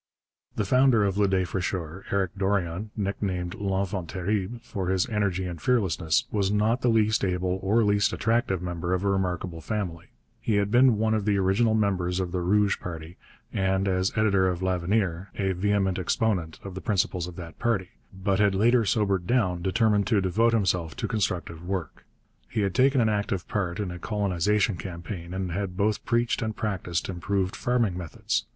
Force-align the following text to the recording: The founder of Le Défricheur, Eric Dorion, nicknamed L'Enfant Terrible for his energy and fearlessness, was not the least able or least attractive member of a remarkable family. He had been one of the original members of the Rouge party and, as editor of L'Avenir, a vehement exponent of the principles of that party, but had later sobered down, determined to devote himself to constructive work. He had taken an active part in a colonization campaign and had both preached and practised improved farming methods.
The 0.55 0.65
founder 0.65 1.03
of 1.05 1.19
Le 1.19 1.27
Défricheur, 1.27 2.05
Eric 2.11 2.35
Dorion, 2.35 2.89
nicknamed 2.97 3.53
L'Enfant 3.53 4.09
Terrible 4.09 4.57
for 4.63 4.87
his 4.89 5.07
energy 5.09 5.45
and 5.45 5.61
fearlessness, 5.61 6.25
was 6.31 6.51
not 6.51 6.81
the 6.81 6.89
least 6.89 7.23
able 7.23 7.59
or 7.61 7.83
least 7.83 8.11
attractive 8.11 8.63
member 8.63 8.95
of 8.95 9.03
a 9.03 9.07
remarkable 9.09 9.61
family. 9.61 10.07
He 10.39 10.55
had 10.55 10.71
been 10.71 10.97
one 10.97 11.13
of 11.13 11.25
the 11.25 11.37
original 11.37 11.75
members 11.75 12.19
of 12.19 12.31
the 12.31 12.41
Rouge 12.41 12.79
party 12.79 13.17
and, 13.53 13.87
as 13.87 14.11
editor 14.17 14.47
of 14.47 14.63
L'Avenir, 14.63 15.29
a 15.35 15.51
vehement 15.51 15.99
exponent 15.99 16.59
of 16.63 16.73
the 16.73 16.81
principles 16.81 17.27
of 17.27 17.35
that 17.35 17.59
party, 17.59 17.89
but 18.11 18.39
had 18.39 18.55
later 18.55 18.83
sobered 18.85 19.27
down, 19.27 19.61
determined 19.61 20.07
to 20.07 20.19
devote 20.19 20.51
himself 20.53 20.95
to 20.95 21.07
constructive 21.07 21.63
work. 21.63 22.07
He 22.49 22.61
had 22.61 22.73
taken 22.73 23.01
an 23.01 23.09
active 23.09 23.47
part 23.47 23.79
in 23.79 23.91
a 23.91 23.99
colonization 23.99 24.77
campaign 24.77 25.31
and 25.31 25.51
had 25.51 25.77
both 25.77 26.03
preached 26.05 26.41
and 26.41 26.55
practised 26.55 27.07
improved 27.07 27.55
farming 27.55 27.95
methods. 27.95 28.47